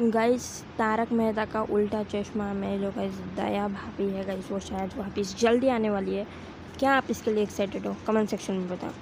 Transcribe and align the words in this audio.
Guys 0.00 0.44
Tarak 0.78 1.12
Mehta 1.12 1.44
का 1.44 1.60
उल्टा 1.76 2.02
चश्मा 2.04 2.52
में 2.54 2.80
जो 2.80 2.90
गाइस 2.92 3.14
दया 3.36 3.66
भाभी 3.68 4.08
है 4.10 4.24
गाइस 4.24 4.50
वो 4.50 4.58
शायद 4.60 4.92
वापिस 4.96 5.34
जल्दी 5.40 5.68
आने 5.68 5.90
वाली 5.90 6.14
है। 6.14 6.26
क्या 6.78 6.92
आप 6.92 7.10
इसके 7.10 7.30
लिए 7.30 7.42
एक्साइटेड 7.42 7.86
हो? 7.86 7.94
कमेंट 8.06 8.28
सेक्शन 8.30 8.54
में 8.54 8.68
बताओ। 8.68 8.92